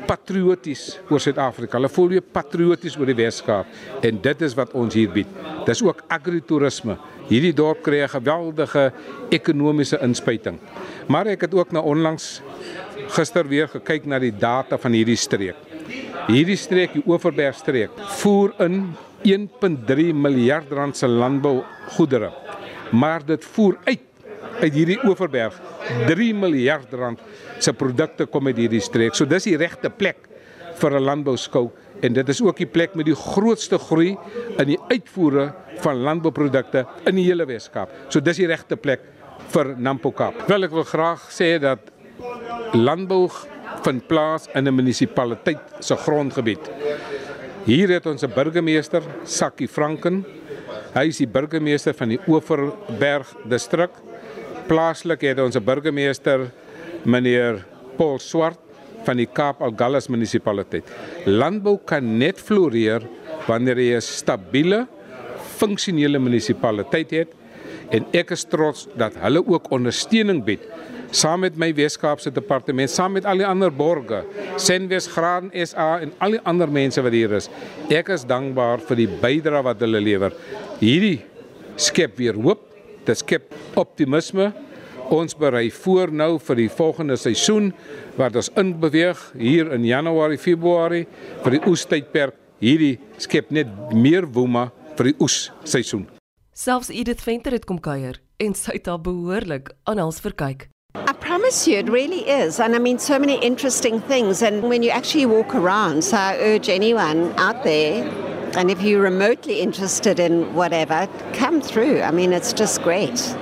patrioties 0.07 0.99
oor 1.11 1.21
Suid-Afrika. 1.23 1.81
Hulle 1.81 1.91
voel 1.91 2.13
weer 2.15 2.25
patrioties 2.25 2.97
oor 3.01 3.11
die 3.11 3.19
Weskaap. 3.19 3.69
En 4.07 4.21
dit 4.23 4.47
is 4.47 4.55
wat 4.59 4.75
ons 4.79 4.95
hier 4.95 5.11
bied. 5.13 5.31
Dis 5.67 5.83
ook 5.83 6.05
agritourisme 6.13 6.99
hierdie 7.27 7.55
dorp 7.57 7.83
kry 7.83 8.05
'n 8.05 8.09
geweldige 8.09 8.93
ekonomiese 9.31 9.99
inspuiting. 9.99 10.59
Maar 11.09 11.27
ek 11.27 11.41
het 11.41 11.55
ook 11.55 11.73
na 11.73 11.81
onlangs 11.81 12.41
gister 13.15 13.49
weer 13.49 13.69
gekyk 13.69 14.07
na 14.07 14.19
die 14.19 14.33
data 14.35 14.79
van 14.79 14.93
hierdie 14.93 15.19
streek. 15.19 15.57
Hierdie 16.27 16.59
streek, 16.59 16.97
die 16.97 17.05
Oeverberg 17.07 17.55
streek, 17.59 17.91
voer 18.19 18.55
in 18.65 18.81
1.3 19.27 20.13
miljard 20.15 20.73
rand 20.75 20.97
se 20.97 21.09
landbougoedere. 21.09 22.33
Maar 22.93 23.25
dit 23.27 23.45
voer 23.55 23.79
uit 23.85 24.03
uit 24.57 24.73
hierdie 24.73 24.97
Oeverberg 25.05 25.57
3 26.09 26.31
miljard 26.35 26.93
rand 26.97 27.21
se 27.61 27.73
produkte 27.77 28.25
kom 28.31 28.49
uit 28.49 28.57
hierdie 28.57 28.81
streek. 28.81 29.13
So 29.15 29.29
dis 29.29 29.51
die 29.51 29.57
regte 29.61 29.91
plek 29.91 30.29
vir 30.81 30.97
'n 30.97 31.05
landbouskou 31.05 31.71
en 32.03 32.13
dit 32.13 32.29
is 32.29 32.41
ook 32.43 32.57
die 32.57 32.67
plek 32.67 32.95
met 32.95 33.07
die 33.07 33.15
grootste 33.15 33.79
groei 33.79 34.17
in 34.59 34.67
die 34.67 34.79
uitvoere 34.89 35.53
van 35.81 35.97
landbouprodukte 35.97 36.87
in 37.07 37.17
die 37.17 37.25
hele 37.25 37.47
Weskaap. 37.47 37.91
So 38.09 38.21
dis 38.21 38.37
die 38.37 38.47
regte 38.47 38.77
plek 38.77 39.01
vir 39.53 39.75
Nampo 39.79 40.11
Kaap. 40.11 40.49
Wel 40.49 40.65
ek 40.65 40.71
wil 40.71 40.85
graag 40.85 41.31
sê 41.31 41.59
dat 41.61 41.93
landbou 42.73 43.29
vind 43.85 44.07
plaas 44.07 44.49
in 44.55 44.67
'n 44.67 44.75
munisipaliteit 44.75 45.59
se 45.81 45.97
grondgebied. 45.97 46.71
Hier 47.65 47.89
het 47.89 48.07
ons 48.07 48.23
'n 48.23 48.33
burgemeester, 48.35 49.03
Sakkie 49.25 49.69
Franken. 49.69 50.25
Hy 50.95 51.07
is 51.07 51.19
die 51.19 51.27
burgemeester 51.27 51.95
van 51.95 52.09
die 52.09 52.21
Oeverberg 52.27 53.35
distrik. 53.45 53.91
Plaaslik 54.67 55.21
het 55.21 55.39
ons 55.39 55.57
'n 55.57 55.65
burgemeester, 55.65 56.51
meneer 57.05 57.65
Paul 57.97 58.19
Swart 58.19 58.59
van 59.05 59.17
die 59.17 59.27
Kaap 59.27 59.63
Algallas 59.63 60.09
munisipaliteit. 60.09 60.85
Landbou 61.25 61.79
kan 61.85 62.19
net 62.19 62.41
floreer 62.41 63.03
wanneer 63.47 63.79
jy 63.79 63.97
'n 63.97 64.01
stabiele, 64.01 64.87
funksionele 65.59 66.19
munisipaliteit 66.19 67.11
het 67.11 67.29
en 67.91 68.07
ek 68.13 68.31
is 68.31 68.45
trots 68.45 68.89
dat 68.97 69.15
hulle 69.15 69.43
ook 69.47 69.71
ondersteuning 69.71 70.45
bied 70.45 70.61
saam 71.11 71.45
met 71.45 71.57
my 71.59 71.71
Weskaapse 71.77 72.31
departement, 72.35 72.91
saam 72.91 73.17
met 73.17 73.27
al 73.29 73.43
die 73.43 73.47
ander 73.47 73.73
borge, 73.73 74.23
Senwes 74.61 75.09
Graan 75.13 75.51
SA 75.53 76.01
en 76.05 76.13
al 76.25 76.37
die 76.37 76.43
ander 76.45 76.71
mense 76.71 77.03
wat 77.03 77.15
hier 77.15 77.37
is. 77.39 77.51
Ek 77.93 78.11
is 78.15 78.27
dankbaar 78.29 78.83
vir 78.89 79.03
die 79.03 79.09
bydrae 79.23 79.65
wat 79.67 79.83
hulle 79.85 80.03
lewer. 80.03 80.37
Hierdie 80.81 81.21
skep 81.77 82.17
weer 82.21 82.39
hoop, 82.41 82.65
dit 83.07 83.23
skep 83.23 83.55
optimisme. 83.79 84.53
Ons 85.13 85.37
berei 85.39 85.69
voor 85.71 86.11
nou 86.11 86.33
vir 86.43 86.59
die 86.65 86.71
volgende 86.73 87.15
seisoen 87.21 87.71
wat 88.19 88.35
ons 88.35 88.51
inbeweeg 88.59 89.21
hier 89.39 89.71
in 89.77 89.87
Januarie, 89.87 90.41
Februarie 90.41 91.05
vir 91.45 91.59
die 91.59 91.63
oestydperk. 91.71 92.35
Hierdie 92.59 92.97
skep 93.21 93.53
net 93.53 93.71
meer 93.95 94.27
woema 94.27 94.71
vir 94.97 95.13
die 95.13 95.19
oesseisoen. 95.23 96.07
Selfs 96.57 96.89
Edith 96.91 97.21
Venter 97.21 97.53
het 97.53 97.69
kom 97.69 97.79
kuier 97.85 98.19
en 98.41 98.57
sy 98.57 98.79
het 98.79 98.89
al 98.89 98.99
behoorlik 99.05 99.75
aan 99.85 100.01
alles 100.01 100.23
verkyk. 100.25 100.71
I 101.37 101.39
promise 101.39 101.69
you, 101.69 101.77
it 101.77 101.91
really 101.91 102.27
is. 102.27 102.59
And 102.59 102.75
I 102.75 102.79
mean, 102.79 102.99
so 102.99 103.19
many 103.19 103.37
interesting 103.45 104.01
things. 104.01 104.41
And 104.41 104.63
when 104.63 104.83
you 104.83 104.89
actually 104.89 105.27
walk 105.27 105.55
around, 105.55 106.03
so 106.03 106.17
I 106.17 106.39
urge 106.39 106.71
anyone 106.71 107.35
out 107.37 107.63
there, 107.63 108.09
and 108.57 108.71
if 108.71 108.81
you're 108.81 109.03
remotely 109.03 109.61
interested 109.61 110.19
in 110.19 110.55
whatever, 110.55 111.07
come 111.35 111.61
through. 111.61 112.01
I 112.01 112.11
mean, 112.11 112.33
it's 112.33 112.55
just 112.55 112.83
great. 112.83 113.37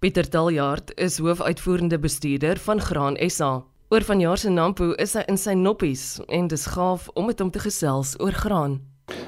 Pieter 0.00 0.22
Taljaard 0.22 0.92
is 0.96 1.18
hoofuitvoerende 1.18 1.98
bestuurder 1.98 2.56
van 2.56 2.80
Graan 2.80 3.16
SA. 3.28 3.64
Oor 3.90 4.00
vanjaar 4.00 4.38
se 4.38 4.48
Nampo 4.48 4.94
is 5.02 5.16
hy 5.18 5.24
in 5.26 5.36
sy 5.36 5.58
noppies 5.58 6.20
en 6.28 6.46
dis 6.46 6.66
gaaf 6.70 7.08
om 7.18 7.26
met 7.26 7.42
hom 7.42 7.50
te 7.50 7.58
gesels 7.58 8.14
oor 8.22 8.30
graan. 8.44 8.78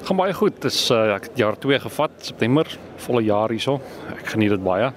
Gaan 0.06 0.20
baie 0.22 0.32
goed. 0.32 0.62
Dis 0.62 0.84
uh, 0.94 1.16
ek 1.16 1.32
het 1.32 1.42
jaar 1.42 1.58
2 1.58 1.82
gevat, 1.88 2.20
September, 2.22 2.70
volle 3.02 3.26
jaar 3.26 3.50
hierso. 3.50 3.80
Ek 4.14 4.36
geniet 4.36 4.54
dit 4.54 4.62
baie 4.62 4.92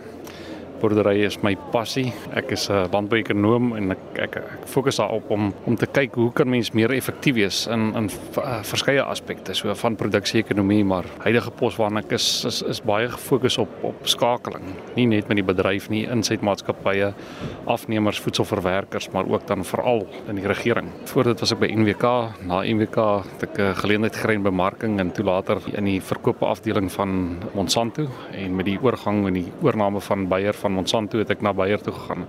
boerdery 0.85 1.23
is 1.25 1.39
my 1.41 1.55
passie. 1.73 2.11
Ek 2.37 2.51
is 2.53 2.69
'n 2.69 2.89
landbouekonoom 2.93 3.73
en 3.77 3.91
ek 3.91 4.03
ek, 4.25 4.35
ek 4.37 4.67
fokus 4.69 4.97
daarop 4.97 5.31
om 5.31 5.53
om 5.65 5.75
te 5.75 5.87
kyk 5.87 6.13
hoe 6.13 6.31
kan 6.31 6.49
mens 6.49 6.71
meer 6.73 6.91
effektief 6.93 7.35
wees 7.35 7.67
in 7.67 7.95
in 7.95 8.09
uh, 8.37 8.61
verskeie 8.61 9.01
aspekte 9.01 9.55
so 9.55 9.73
van 9.73 9.95
produksie-ekonomie, 9.95 10.83
maar 10.85 11.05
huidige 11.25 11.51
pos 11.51 11.77
waarna 11.77 11.99
ek 11.99 12.11
is, 12.11 12.45
is 12.45 12.61
is 12.61 12.81
baie 12.81 13.09
gefokus 13.09 13.57
op 13.57 13.69
op 13.83 13.95
skakeling. 14.07 14.75
Nie 14.95 15.07
net 15.07 15.27
met 15.27 15.37
die 15.37 15.45
bedryf 15.45 15.89
nie, 15.89 16.05
insetmaatskappye, 16.05 17.13
afnemers, 17.65 18.19
voedselverwerkers, 18.19 19.09
maar 19.13 19.25
ook 19.25 19.47
dan 19.47 19.65
veral 19.65 20.05
in 20.29 20.35
die 20.35 20.47
regering. 20.47 20.91
Voor 21.05 21.23
dit 21.23 21.39
was 21.39 21.51
ek 21.51 21.59
by 21.59 21.71
NWK, 21.73 22.13
na 22.45 22.61
NWK 22.61 22.97
het 23.31 23.43
ek 23.49 23.59
'n 23.59 23.75
geleentheid 23.81 24.15
gekry 24.15 24.35
in 24.35 24.43
bemarking 24.43 24.99
en 24.99 25.11
toe 25.11 25.25
later 25.25 25.57
in 25.73 25.85
die 25.85 26.01
verkope 26.01 26.45
afdeling 26.45 26.91
van 26.91 27.39
Monsanto 27.53 28.07
en 28.31 28.55
met 28.55 28.65
die 28.65 28.79
oorgang 28.81 29.27
en 29.27 29.33
die 29.33 29.51
oorneem 29.61 30.01
van 30.01 30.27
Bayer 30.27 30.53
van 30.53 30.74
Monsanto 30.75 31.21
het 31.21 31.31
ek 31.33 31.43
na 31.45 31.53
Bayer 31.55 31.81
toe 31.81 31.93
gegaan. 31.93 32.27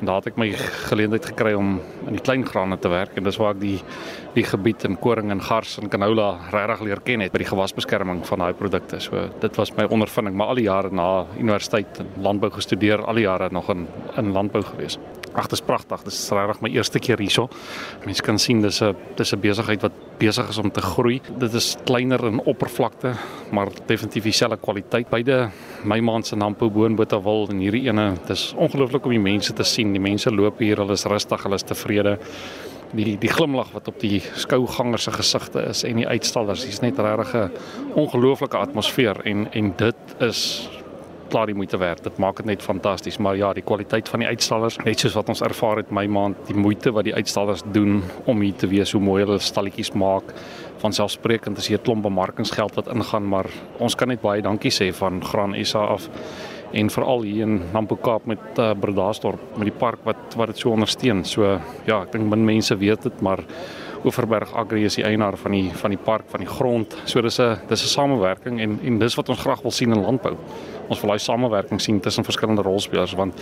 En 0.00 0.08
daar 0.08 0.22
het 0.22 0.30
ek 0.32 0.38
my 0.40 0.48
geleentheid 0.88 1.26
gekry 1.32 1.52
om 1.58 1.74
in 2.06 2.16
die 2.16 2.24
klein 2.24 2.46
grane 2.46 2.78
te 2.80 2.88
werk 2.88 3.18
en 3.20 3.26
dis 3.26 3.36
waar 3.40 3.52
ek 3.56 3.60
die 3.60 3.78
die 4.34 4.44
gebied 4.46 4.84
in 4.86 4.96
koring 5.02 5.30
en 5.34 5.42
gars 5.42 5.78
en 5.82 5.90
canola 5.90 6.28
regtig 6.52 6.84
leer 6.86 7.00
ken 7.06 7.24
het 7.24 7.32
by 7.32 7.42
die 7.42 7.48
gewasbeskerming 7.50 8.22
van 8.28 8.44
daai 8.44 8.52
produkte. 8.54 9.00
So 9.02 9.28
dit 9.42 9.56
was 9.58 9.72
my 9.76 9.88
ondervinding, 9.90 10.36
maar 10.36 10.52
al 10.52 10.60
die 10.60 10.68
jare 10.68 10.90
na 10.94 11.26
universiteit 11.38 12.02
en 12.02 12.12
landbou 12.22 12.50
gestudeer, 12.54 13.02
al 13.02 13.18
die 13.18 13.26
jare 13.26 13.50
nog 13.50 13.70
in 13.74 13.88
in 14.18 14.32
landbou 14.32 14.62
gewees. 14.62 14.98
Ag, 15.32 15.46
dit 15.46 15.52
is 15.52 15.62
pragtig. 15.62 16.02
Dit 16.02 16.12
is 16.12 16.30
regtig 16.34 16.60
my 16.60 16.70
eerste 16.74 16.98
keer 16.98 17.20
hierso. 17.22 17.48
Mense 18.04 18.22
kan 18.26 18.38
sien 18.38 18.60
dis 18.62 18.80
'n 18.82 18.96
dis 19.16 19.32
'n 19.32 19.40
besigheid 19.40 19.82
wat 19.82 19.92
besig 20.18 20.48
is 20.48 20.58
om 20.58 20.70
te 20.70 20.80
groei. 20.80 21.20
Dit 21.38 21.54
is 21.54 21.76
kleiner 21.84 22.24
in 22.26 22.40
oppervlakte, 22.40 23.14
maar 23.50 23.68
definitief 23.86 24.24
dieselfde 24.24 24.56
kwaliteit. 24.56 25.08
Beide 25.10 25.50
my 25.84 26.00
maand 26.00 26.26
se 26.26 26.36
Nampo 26.36 26.70
Boonbotawil 26.70 27.48
en 27.50 27.58
hierdie 27.58 27.88
ene, 27.88 28.16
dis 28.26 28.54
ongelooflik 28.56 29.04
om 29.04 29.10
die 29.10 29.20
mense 29.20 29.52
te 29.52 29.62
sien. 29.62 29.92
Die 29.92 30.00
mense 30.00 30.30
loop 30.30 30.58
hier, 30.58 30.76
hulle 30.76 30.92
is 30.92 31.04
rustig, 31.04 31.42
hulle 31.42 31.54
is 31.54 31.62
tevrede. 31.62 32.18
Die 32.92 33.18
die 33.18 33.30
glimlag 33.30 33.72
wat 33.72 33.88
op 33.88 34.00
die 34.00 34.22
skougangers 34.34 35.02
se 35.02 35.12
gesigte 35.14 35.62
is 35.68 35.84
en 35.84 35.96
die 35.96 36.08
uitstallers, 36.08 36.64
dis 36.66 36.80
net 36.80 36.98
regtig 36.98 37.34
'n 37.34 37.50
ongelooflike 37.94 38.56
atmosfeer 38.56 39.20
en 39.24 39.48
en 39.52 39.72
dit 39.76 39.96
is 40.18 40.68
klaar 41.30 41.46
die 41.46 41.54
moeite 41.54 41.78
werd. 41.78 42.02
Dit 42.04 42.18
maak 42.18 42.36
dit 42.36 42.46
net 42.46 42.62
fantasties, 42.62 43.18
maar 43.18 43.36
ja, 43.36 43.52
die 43.52 43.62
kwaliteit 43.62 44.08
van 44.08 44.18
die 44.18 44.28
uitstallers, 44.28 44.76
net 44.84 44.98
soos 45.00 45.14
wat 45.14 45.28
ons 45.28 45.42
ervaar 45.46 45.76
het 45.76 45.90
my 45.90 46.06
maand, 46.06 46.36
die 46.46 46.56
moeite 46.56 46.92
wat 46.92 47.04
die 47.04 47.14
uitstallers 47.14 47.62
doen 47.72 48.02
om 48.24 48.40
hier 48.40 48.54
te 48.54 48.66
wees, 48.66 48.92
hoe 48.92 49.02
mooi 49.02 49.22
hulle 49.24 49.38
stalletjies 49.38 49.92
maak, 49.92 50.34
van 50.82 50.92
selfsprekend 50.92 51.58
as 51.58 51.68
hier 51.68 51.78
'n 51.78 51.82
klomp 51.82 52.02
bemarkingsgeld 52.02 52.74
wat 52.74 52.88
ingaan, 52.88 53.28
maar 53.28 53.46
ons 53.78 53.94
kan 53.94 54.08
net 54.08 54.20
baie 54.20 54.42
dankie 54.42 54.70
sê 54.70 54.92
van 54.92 55.24
Graan 55.24 55.54
SA 55.64 55.78
af 55.78 56.08
en 56.72 56.90
veral 56.90 57.22
hier 57.26 57.42
in 57.46 57.60
Nampo 57.72 57.96
Kaap 57.96 58.26
met 58.30 58.58
uh, 58.58 58.70
Bredasdorp 58.78 59.56
met 59.58 59.70
die 59.70 59.78
park 59.78 60.04
wat 60.06 60.36
wat 60.38 60.52
dit 60.52 60.58
so 60.62 60.70
ondersteun. 60.70 61.24
So 61.24 61.58
ja, 61.86 62.02
ek 62.02 62.12
dink 62.12 62.28
min 62.30 62.44
mense 62.46 62.76
weet 62.78 63.08
dit, 63.08 63.22
maar 63.24 63.42
Oeverberg 64.04 64.54
Agri 64.56 64.86
is 64.88 64.96
die 64.96 65.04
eienaar 65.04 65.36
van 65.36 65.52
die 65.52 65.66
van 65.76 65.92
die 65.92 66.00
park, 66.00 66.28
van 66.32 66.40
die 66.40 66.48
grond. 66.48 66.96
So 67.04 67.20
dis 67.20 67.40
'n 67.40 67.58
dis 67.68 67.82
'n 67.84 67.88
samewerking 67.88 68.60
en 68.60 68.78
en 68.82 68.98
dis 68.98 69.14
wat 69.14 69.28
ons 69.28 69.40
graag 69.40 69.62
wil 69.62 69.70
sien 69.70 69.92
in 69.92 70.02
landbou. 70.02 70.36
Ons 70.88 71.00
wil 71.00 71.10
daai 71.10 71.18
samewerking 71.18 71.80
sien 71.80 72.00
tussen 72.00 72.24
verskillende 72.24 72.62
rolspelers 72.62 73.14
want 73.14 73.34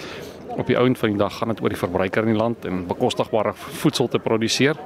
op 0.58 0.66
die 0.66 0.78
ount 0.78 0.98
van 0.98 1.08
die 1.08 1.18
dag 1.18 1.38
gaan 1.38 1.48
dit 1.48 1.62
oor 1.62 1.68
die 1.68 1.78
verbruiker 1.78 2.22
in 2.22 2.32
die 2.32 2.42
land 2.42 2.64
en 2.64 2.86
bekostigbare 2.86 3.52
voedsel 3.54 4.08
te 4.08 4.18
produseer 4.18 4.76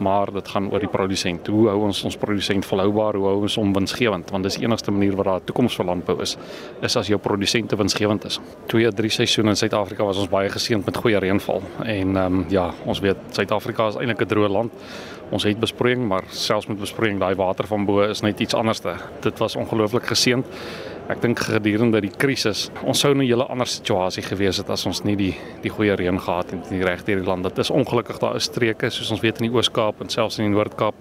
maar 0.00 0.32
dit 0.32 0.48
gaan 0.48 0.70
oor 0.72 0.80
die 0.80 0.88
produsent. 0.88 1.46
Hoe 1.46 1.68
hou 1.68 1.78
ons 1.88 2.02
ons 2.04 2.16
produsent 2.16 2.66
volhoubaar? 2.66 3.14
Hoe 3.14 3.26
hou 3.26 3.40
ons 3.40 3.56
hom 3.60 3.72
winsgewend? 3.72 4.30
Want 4.30 4.48
dis 4.48 4.58
die 4.58 4.66
enigste 4.66 4.90
manier 4.90 5.16
wat 5.16 5.24
daar 5.24 5.40
'n 5.40 5.44
toekoms 5.44 5.76
vir 5.76 5.86
landbou 5.86 6.20
is, 6.22 6.36
is 6.80 6.96
as 6.96 7.06
jou 7.06 7.18
produsente 7.18 7.76
winsgewend 7.76 8.24
is. 8.24 8.40
2, 8.66 8.92
3 8.92 9.10
seisoene 9.10 9.48
in 9.50 9.56
Suid-Afrika 9.56 10.04
was 10.04 10.18
ons 10.18 10.28
baie 10.28 10.48
geseënd 10.48 10.84
met 10.84 10.96
goeie 10.96 11.18
reënval 11.18 11.62
en 11.84 12.16
ehm 12.16 12.34
um, 12.34 12.44
ja, 12.48 12.74
ons 12.84 13.00
weet 13.00 13.16
Suid-Afrika 13.30 13.88
is 13.88 13.96
eintlik 13.96 14.20
'n 14.20 14.26
droë 14.26 14.48
land. 14.48 14.72
Ons 15.30 15.44
het 15.44 15.60
besproeiing, 15.60 16.08
maar 16.08 16.22
selfs 16.28 16.66
met 16.66 16.78
besproeiing, 16.78 17.18
daai 17.20 17.34
water 17.34 17.66
van 17.66 17.84
bo 17.84 18.00
is 18.00 18.20
net 18.20 18.40
iets 18.40 18.54
anderste. 18.54 18.94
Dit 19.20 19.38
was 19.38 19.56
ongelooflik 19.56 20.06
geseënd. 20.06 20.46
Ek 21.08 21.22
dink 21.24 21.40
gedurende 21.40 22.02
die 22.04 22.10
krisis, 22.12 22.66
ons 22.84 23.00
sou 23.00 23.14
in 23.14 23.22
'n 23.22 23.28
hele 23.28 23.46
ander 23.48 23.66
situasie 23.66 24.22
gewees 24.22 24.58
het 24.58 24.68
as 24.68 24.84
ons 24.86 25.04
nie 25.04 25.16
die 25.16 25.34
die 25.62 25.70
goeie 25.70 25.96
reën 25.96 26.20
gehad 26.20 26.50
het 26.50 26.70
in 26.70 26.80
die 26.80 26.84
regte 26.84 27.12
hierdie 27.12 27.26
land. 27.26 27.44
Dit 27.44 27.58
is 27.58 27.70
ongelukkig 27.70 28.18
daar 28.18 28.36
is 28.36 28.44
streke 28.44 28.90
soos 28.90 29.10
ons 29.10 29.20
weet 29.20 29.40
in 29.40 29.48
die 29.48 29.56
Oos-Kaap 29.56 30.02
en 30.02 30.08
selfs 30.08 30.38
in 30.38 30.44
die 30.44 30.54
Noord-Kaap 30.54 30.94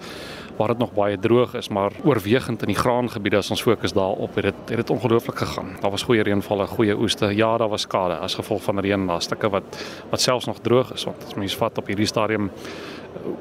waar 0.57 0.67
dit 0.67 0.77
nog 0.77 0.93
baie 0.93 1.19
droog 1.19 1.53
is, 1.53 1.67
maar 1.69 1.91
oorwegend 2.03 2.61
in 2.61 2.71
die 2.71 2.77
graangebiede 2.77 3.37
as 3.37 3.51
ons 3.53 3.61
fokus 3.61 3.93
daarop, 3.93 4.35
het 4.35 4.49
dit 4.49 4.69
het 4.69 4.77
dit 4.77 4.89
ongelooflik 4.89 5.37
gegaan. 5.37 5.75
Daar 5.81 5.91
was 5.91 6.03
goeie 6.03 6.23
reënvalle, 6.23 6.67
goeie 6.67 6.97
oeste. 6.97 7.29
Ja, 7.35 7.57
daar 7.57 7.69
was 7.69 7.81
skade 7.81 8.17
as 8.17 8.35
gevolg 8.35 8.63
van 8.63 8.79
reën, 8.79 9.07
daar 9.07 9.21
stukke 9.21 9.49
wat 9.49 9.83
wat 10.09 10.21
selfs 10.21 10.45
nog 10.45 10.59
droog 10.61 10.93
is. 10.93 11.03
Want 11.03 11.25
as 11.25 11.35
mens 11.35 11.57
vat 11.57 11.77
op 11.77 11.87
hierdie 11.87 12.09
stadium 12.09 12.51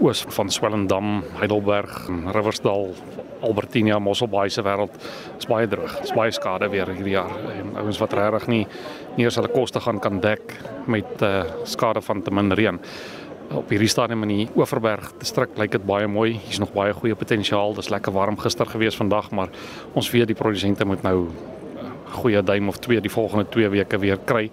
oos 0.00 0.24
van 0.28 0.50
Swellendam, 0.50 1.22
Heidelberg, 1.38 2.08
Riversdal, 2.32 2.94
Albertina, 3.40 3.98
Mosselbaai 3.98 4.48
se 4.50 4.62
wêreld 4.64 4.96
is 5.38 5.48
baie 5.48 5.68
droog. 5.68 6.00
Dis 6.00 6.14
baie 6.16 6.32
skade 6.32 6.68
weer 6.72 6.88
hierdie 6.92 7.16
jaar. 7.16 7.32
En 7.52 7.76
ouens 7.82 8.00
wat 8.00 8.16
regtig 8.16 8.48
nie 8.52 8.64
nie 9.16 9.24
eens 9.24 9.38
hulle 9.38 9.48
koste 9.48 9.80
gaan 9.80 10.00
kan 10.00 10.20
dek 10.20 10.52
met 10.86 11.22
uh, 11.24 11.44
skade 11.64 12.02
van 12.04 12.22
te 12.22 12.30
min 12.30 12.52
reën. 12.52 12.80
Op 13.54 13.68
hierdie 13.70 13.88
stadium 13.88 14.24
in 14.26 14.32
die 14.32 14.48
Oeverberg 14.56 15.12
distrik 15.20 15.54
lyk 15.58 15.70
dit 15.76 15.84
baie 15.86 16.08
mooi. 16.10 16.32
Hier's 16.34 16.58
nog 16.58 16.72
baie 16.74 16.94
goeie 16.96 17.14
potensiaal. 17.14 17.76
Dis 17.78 17.90
lekker 17.92 18.12
warm 18.12 18.38
gister 18.42 18.66
gewees 18.66 18.96
vandag, 18.98 19.30
maar 19.30 19.52
ons 19.94 20.10
weet 20.10 20.26
die 20.26 20.38
produsente 20.38 20.84
moet 20.84 21.02
nou 21.06 21.28
uh, 21.28 21.90
goeie 22.18 22.42
duim 22.42 22.68
of 22.68 22.80
twee 22.82 23.00
die 23.00 23.12
volgende 23.12 23.46
2 23.54 23.68
weke 23.76 23.98
weer 24.02 24.18
kry 24.24 24.48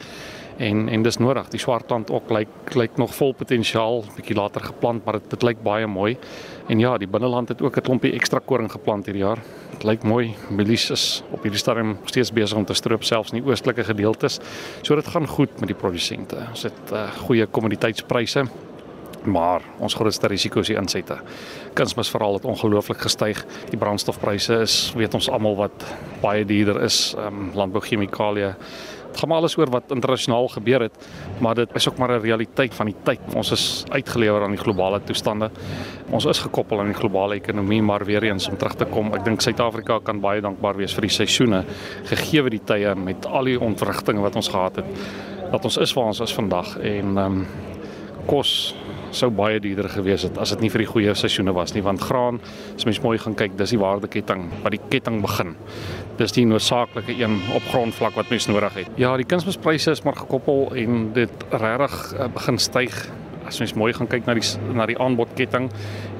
en 0.61 0.89
en 0.89 1.03
dis 1.03 1.17
nodig. 1.17 1.47
Die 1.49 1.59
swartland 1.59 2.11
ook 2.13 2.29
lyk 2.29 2.75
lyk 2.77 2.97
nog 3.01 3.15
vol 3.15 3.33
potensiaal, 3.33 4.03
bietjie 4.15 4.35
later 4.37 4.61
geplant, 4.61 5.05
maar 5.05 5.17
dit 5.17 5.29
dit 5.29 5.43
lyk 5.43 5.63
baie 5.63 5.87
mooi. 5.87 6.17
En 6.69 6.79
ja, 6.79 6.97
die 6.97 7.07
binneland 7.07 7.49
het 7.49 7.61
ook 7.61 7.77
'n 7.77 7.81
klompie 7.81 8.13
ekstra 8.13 8.39
koring 8.45 8.71
geplant 8.71 9.05
hierdie 9.05 9.23
jaar. 9.23 9.39
Dit 9.71 9.83
lyk 9.83 10.03
mooi. 10.03 10.35
Milies 10.49 10.89
is 10.89 11.23
op 11.31 11.41
hierdie 11.41 11.59
stadium 11.59 11.97
steeds 12.05 12.31
besig 12.31 12.57
om 12.57 12.65
te 12.65 12.73
stroop 12.73 13.03
selfs 13.03 13.31
in 13.31 13.41
die 13.41 13.49
oostelike 13.49 13.83
gedeeltes. 13.83 14.39
So 14.81 14.95
dit 14.95 15.07
gaan 15.07 15.27
goed 15.27 15.59
met 15.59 15.67
die 15.67 15.77
produsente. 15.77 16.37
Ons 16.49 16.63
het 16.63 16.91
uh, 16.91 17.11
goeie 17.11 17.45
kommoditeitspryse. 17.45 18.45
Maar 19.25 19.61
ons 19.79 19.93
grootste 19.93 20.27
risiko 20.27 20.59
is 20.59 20.71
die 20.71 20.77
insette. 20.79 21.17
Kunsmis 21.73 22.09
veral 22.11 22.33
het 22.33 22.45
ongelooflik 22.45 23.03
gestyg. 23.05 23.45
Die 23.69 23.79
brandstofpryse 23.79 24.61
is, 24.65 24.77
weet 24.97 25.13
ons 25.13 25.29
almal 25.29 25.55
wat 25.55 25.85
baie 26.21 26.45
duurder 26.45 26.81
is, 26.83 27.13
ehm 27.17 27.27
um, 27.27 27.51
landbouchemikalieë 27.55 28.55
Dit 29.13 29.21
gaan 29.21 29.29
maar 29.29 29.43
alles 29.43 29.53
oor 29.57 29.69
wat 29.69 29.91
internasionaal 29.93 30.47
gebeur 30.49 30.81
het, 30.81 30.95
maar 31.37 31.53
dit 31.55 31.75
is 31.77 31.85
ook 31.89 31.97
maar 31.97 32.11
'n 32.11 32.21
realiteit 32.21 32.73
van 32.73 32.85
die 32.85 32.95
tyd. 33.03 33.19
Ons 33.35 33.51
is 33.51 33.83
uitgelewer 33.89 34.41
aan 34.41 34.55
die 34.55 34.63
globale 34.63 35.03
toestande. 35.03 35.51
Ons 36.09 36.25
is 36.25 36.39
gekoppel 36.39 36.79
aan 36.79 36.85
die 36.85 36.97
globale 36.97 37.35
ekonomie, 37.35 37.81
maar 37.81 38.05
weer 38.05 38.23
eens 38.23 38.47
om 38.49 38.57
terug 38.57 38.73
te 38.73 38.85
kom, 38.85 39.13
ek 39.13 39.23
dink 39.23 39.41
Suid-Afrika 39.41 39.99
kan 40.03 40.19
baie 40.19 40.41
dankbaar 40.41 40.75
wees 40.75 40.93
vir 40.93 41.01
die 41.01 41.09
seisoene 41.09 41.63
gegee 42.03 42.49
die 42.49 42.63
tye 42.65 42.95
met 42.95 43.25
al 43.25 43.43
die 43.43 43.59
ontwrigtinge 43.59 44.21
wat 44.21 44.35
ons 44.35 44.47
gehad 44.47 44.75
het 44.75 44.85
dat 45.51 45.63
ons 45.63 45.77
is 45.77 45.93
waar 45.93 46.05
ons 46.05 46.19
is 46.19 46.33
vandag 46.33 46.77
en 46.77 47.17
ehm 47.17 47.25
um, 47.25 47.47
kos 48.25 48.75
sou 49.17 49.29
baie 49.33 49.59
duurder 49.61 49.89
gewees 49.89 50.25
het 50.27 50.37
as 50.41 50.53
dit 50.53 50.65
nie 50.65 50.71
vir 50.73 50.83
die 50.83 50.89
goeie 50.89 51.15
seisoene 51.17 51.53
was 51.55 51.73
nie 51.75 51.83
want 51.85 52.01
graan 52.01 52.39
as 52.75 52.85
mens 52.87 53.01
mooi 53.03 53.17
gaan 53.21 53.35
kyk 53.39 53.57
dis 53.59 53.73
die 53.75 53.81
waardeketting 53.81 54.47
wat 54.63 54.75
die 54.75 54.81
ketting 54.89 55.21
begin. 55.23 55.55
Dis 56.19 56.35
die 56.35 56.45
noodsaaklike 56.49 57.15
een 57.19 57.39
op 57.55 57.65
grondvlak 57.71 58.17
wat 58.19 58.29
mens 58.33 58.47
nodig 58.49 58.79
het. 58.81 58.95
Ja 59.01 59.15
die 59.17 59.27
kunsmispryse 59.27 59.91
is 59.97 60.03
maar 60.05 60.17
gekoppel 60.17 60.71
en 60.75 61.11
dit 61.17 61.45
regtig 61.51 61.99
uh, 62.13 62.29
begin 62.33 62.59
styg. 62.59 62.97
As 63.47 63.59
mens 63.59 63.73
mooi 63.75 63.91
gaan 63.93 64.07
kyk 64.07 64.25
na 64.25 64.37
die 64.37 64.45
na 64.73 64.85
die 64.87 64.97
aanbodketting, 65.01 65.69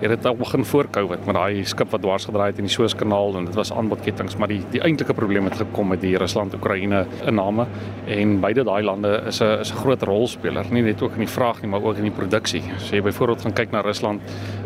het 0.03 0.19
dit 0.19 0.25
al 0.25 0.35
begin 0.35 0.65
voor 0.65 0.87
Covid 0.91 1.25
met 1.25 1.35
daai 1.35 1.63
skip 1.65 1.91
wat 1.93 2.01
dwars 2.03 2.25
gedraai 2.27 2.49
het 2.49 2.57
in 2.59 2.65
die 2.67 2.73
Suezkanaal 2.73 3.37
en 3.39 3.45
dit 3.47 3.55
was 3.55 3.71
aanbodkettings, 3.71 4.35
maar 4.35 4.51
die 4.51 4.59
die 4.73 4.81
eintlike 4.83 5.13
probleem 5.15 5.47
het 5.47 5.55
gekom 5.61 5.93
met 5.93 6.01
die 6.03 6.17
Rusland-Oekraïne 6.19 7.05
inname 7.29 7.65
en 8.11 8.33
beide 8.43 8.65
daai 8.67 8.83
lande 8.83 9.13
is 9.27 9.39
'n 9.41 9.59
is 9.61 9.71
'n 9.71 9.75
groot 9.75 10.03
rolspeler, 10.03 10.65
nie 10.71 10.81
net 10.81 11.01
ook 11.01 11.13
in 11.13 11.23
die 11.25 11.33
vraag 11.37 11.61
nie, 11.61 11.69
maar 11.69 11.83
ook 11.83 11.97
in 11.97 12.03
die 12.03 12.11
produksie. 12.11 12.63
As 12.75 12.89
jy 12.89 13.01
byvoorbeeld 13.01 13.41
gaan 13.41 13.53
kyk 13.53 13.71
na 13.71 13.81
Rusland, 13.81 14.21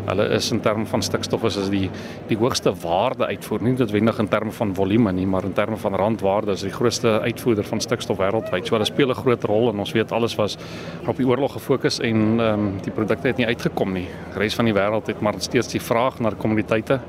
hulle 0.06 0.28
is 0.28 0.50
in 0.50 0.60
terme 0.60 0.86
van 0.86 1.02
stikstof 1.02 1.44
is 1.44 1.56
as 1.56 1.68
die 1.70 1.90
die 2.28 2.36
hoogste 2.36 2.72
waarde 2.82 3.26
uitvoer, 3.26 3.62
nie 3.62 3.72
noodwendig 3.72 4.18
in 4.18 4.28
terme 4.28 4.52
van 4.52 4.74
volume 4.74 5.12
nie, 5.12 5.26
maar 5.26 5.44
in 5.44 5.52
terme 5.52 5.76
van 5.76 5.94
randwaarde 5.94 6.52
is 6.52 6.62
die 6.62 6.72
grootste 6.72 7.20
uitvoerder 7.20 7.64
van 7.64 7.80
stikstof 7.80 8.18
wêreldwyd. 8.18 8.66
So 8.66 8.74
hulle 8.74 8.84
speel 8.84 9.10
'n 9.10 9.14
groot 9.14 9.44
rol 9.44 9.70
en 9.70 9.78
ons 9.78 9.92
weet 9.92 10.12
alles 10.12 10.34
was 10.36 10.56
op 11.06 11.16
die 11.16 11.26
oorlog 11.26 11.52
gefokus 11.52 12.00
en 12.00 12.40
ehm 12.40 12.52
um, 12.54 12.78
die 12.82 12.92
produkte 12.92 13.28
het 13.28 13.36
nie 13.36 13.46
uitgekom 13.46 13.92
nie. 13.92 14.06
Die 14.32 14.38
res 14.38 14.54
van 14.54 14.64
die 14.64 14.74
wêreld 14.74 15.06
het 15.06 15.20
maar 15.28 15.40
steeds 15.44 15.68
die 15.68 15.82
vraag 15.82 16.20
na 16.24 16.32
kommoditeite 16.38 17.00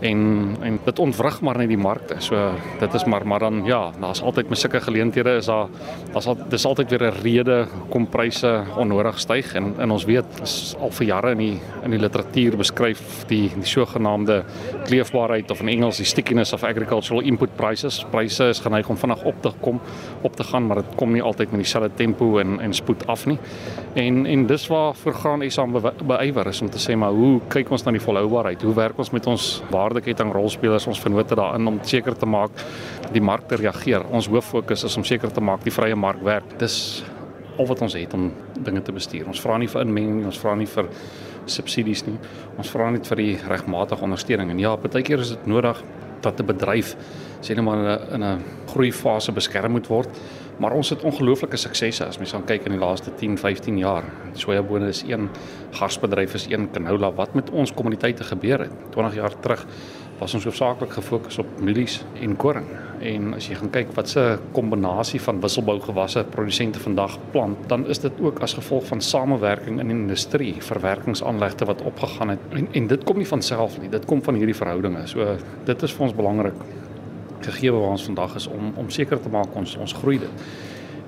en 0.00 0.56
en 0.60 0.78
dit 0.84 0.98
ontwrig 0.98 1.38
maar 1.40 1.56
net 1.58 1.68
die 1.68 1.80
markte. 1.80 2.16
So 2.20 2.36
dit 2.80 2.94
is 2.94 3.04
maar 3.04 3.26
maar 3.26 3.38
dan 3.38 3.64
ja, 3.64 3.90
daar's 4.00 4.22
altyd 4.22 4.48
met 4.48 4.58
sulke 4.58 4.80
geleenthede 4.80 5.36
is 5.36 5.46
daar 5.46 5.68
daar's 6.12 6.26
al 6.26 6.36
dis 6.48 6.66
altyd 6.66 6.90
weer 6.90 7.04
'n 7.12 7.22
rede 7.22 7.66
kom 7.88 8.06
pryse 8.06 8.62
onnodig 8.76 9.18
styg 9.18 9.54
en 9.54 9.74
en 9.78 9.90
ons 9.90 10.04
weet 10.04 10.24
is 10.42 10.76
al 10.80 10.90
vir 10.90 11.06
jare 11.06 11.30
in 11.30 11.38
die 11.38 11.60
in 11.82 11.90
die 11.90 11.98
literatuur 11.98 12.56
beskryf 12.56 13.24
die 13.26 13.50
die 13.54 13.64
sogenaamde 13.64 14.44
kleefbaarheid 14.84 15.50
of 15.50 15.60
in 15.60 15.68
Engels 15.68 15.96
die 15.96 16.06
stickiness 16.06 16.52
of 16.52 16.64
agricultural 16.64 17.20
input 17.20 17.56
prices. 17.56 18.04
Pryse 18.10 18.44
is 18.48 18.60
geneig 18.60 18.88
om 18.88 18.96
vinnig 18.96 19.24
op 19.24 19.42
te 19.42 19.52
kom 19.60 19.80
op 20.22 20.36
te 20.36 20.44
gaan, 20.44 20.66
maar 20.66 20.76
dit 20.76 20.94
kom 20.96 21.12
nie 21.12 21.22
altyd 21.22 21.50
met 21.50 21.60
dieselfde 21.60 21.90
tempo 21.94 22.38
en 22.38 22.60
en 22.60 22.72
spoed 22.74 23.06
af 23.06 23.26
nie. 23.26 23.38
En 23.94 24.26
en 24.26 24.46
dis 24.46 24.66
waar 24.66 24.94
vir 24.94 25.12
Graan 25.12 25.50
SA 25.50 25.66
beywer 26.06 26.46
is 26.46 26.62
om 26.62 26.70
te 26.70 26.78
sê 26.78 26.96
maar 26.96 27.10
hoe 27.10 27.40
kyk 27.48 27.65
ons 27.70 27.84
na 27.84 27.92
die 27.92 28.02
volhoubaarheid? 28.02 28.62
Hoe 28.62 28.74
werk 28.74 28.98
ons 28.98 29.10
met 29.10 29.26
ons 29.26 29.62
waardeketting 29.70 30.32
rolspelers 30.32 30.86
ons 30.86 31.00
vennote 31.00 31.34
daarin 31.34 31.66
om 31.66 31.80
seker 31.82 32.16
te 32.16 32.26
maak 32.26 32.50
die 33.12 33.22
mark 33.22 33.48
te 33.48 33.56
reageer. 33.56 34.06
Ons 34.10 34.28
hoof 34.28 34.52
fokus 34.54 34.84
is 34.84 34.96
om 34.96 35.04
seker 35.04 35.32
te 35.32 35.40
maak 35.40 35.64
die 35.64 35.74
vrye 35.74 35.96
mark 35.96 36.22
werk. 36.22 36.58
Dis 36.58 37.04
al 37.56 37.66
wat 37.66 37.82
ons 37.82 37.96
het 37.96 38.14
om 38.14 38.30
dinge 38.58 38.82
te 38.82 38.92
bestuur. 38.92 39.26
Ons 39.26 39.40
vra 39.40 39.58
nie 39.58 39.70
vir 39.70 39.84
inmenging 39.86 40.24
ons 40.28 40.40
vra 40.40 40.54
nie 40.58 40.68
vir 40.70 40.90
subsidies 41.46 42.04
nie. 42.06 42.16
Ons 42.58 42.70
vra 42.72 42.90
net 42.90 43.06
vir 43.06 43.22
die 43.22 43.36
regmatige 43.48 44.04
ondersteuning. 44.04 44.50
En 44.52 44.60
ja, 44.60 44.74
baie 44.76 45.04
keer 45.06 45.22
is 45.24 45.34
dit 45.36 45.46
nodig 45.46 45.82
dat 46.22 46.40
'n 46.40 46.46
bedryf 46.46 46.96
sê 47.40 47.54
net 47.54 47.64
maar 47.64 48.12
in 48.12 48.22
'n 48.24 48.42
groeifase 48.66 49.32
beskerm 49.32 49.72
moet 49.72 49.86
word. 49.86 50.08
Maar 50.56 50.72
ons 50.72 50.90
het 50.90 51.02
ongelooflike 51.04 51.58
suksesse 51.60 52.06
as 52.06 52.16
mens 52.18 52.32
gaan 52.32 52.46
kyk 52.48 52.64
in 52.68 52.76
die 52.76 52.80
laaste 52.80 53.12
10, 53.14 53.36
15 53.38 53.78
jaar. 53.78 54.06
Sojabone 54.32 54.88
is 54.88 55.02
een, 55.04 55.28
garsbedryf 55.76 56.34
is 56.34 56.46
een, 56.48 56.70
canola. 56.72 57.12
Wat 57.12 57.34
met 57.36 57.50
ons 57.50 57.74
kommuniteite 57.76 58.24
gebeur 58.24 58.64
het 58.64 58.72
20 58.96 59.14
jaar 59.20 59.40
terug 59.40 59.66
was 60.16 60.32
ons 60.32 60.46
hoofsaaklik 60.48 60.94
gefokus 60.96 61.36
op 61.42 61.48
mielies 61.60 61.98
en 62.24 62.36
koring. 62.40 62.68
En 63.04 63.34
as 63.36 63.50
jy 63.50 63.58
gaan 63.58 63.72
kyk 63.74 63.90
wat 63.98 64.08
se 64.08 64.22
kombinasie 64.56 65.20
van 65.20 65.42
wisselbougewasse 65.42 66.22
produsente 66.32 66.80
vandag 66.80 67.18
plant, 67.34 67.66
dan 67.68 67.84
is 67.92 68.00
dit 68.00 68.22
ook 68.24 68.40
as 68.40 68.56
gevolg 68.56 68.86
van 68.88 69.04
samewerking 69.04 69.80
in 69.82 69.92
die 69.92 69.98
industrie, 69.98 70.54
verwerkingsaanlegte 70.64 71.68
wat 71.68 71.84
opgegaan 71.84 72.32
het. 72.32 72.48
En, 72.56 72.68
en 72.72 72.88
dit 72.88 73.04
kom 73.04 73.20
nie 73.20 73.28
van 73.28 73.44
self 73.44 73.76
nie, 73.82 73.92
dit 73.92 74.08
kom 74.08 74.24
van 74.24 74.40
hierdie 74.40 74.56
verhoudinge. 74.56 75.04
So 75.12 75.36
dit 75.68 75.84
is 75.84 75.96
vir 75.98 76.08
ons 76.08 76.16
belangrik 76.16 76.64
gegee 77.40 77.72
waar 77.72 77.90
ons 77.90 78.04
vandag 78.04 78.34
is 78.34 78.46
om 78.46 78.72
om 78.76 78.90
seker 78.90 79.20
te 79.20 79.28
maak 79.28 79.54
ons 79.54 79.76
ons 79.76 79.92
groei 79.92 80.18
dit. 80.18 80.48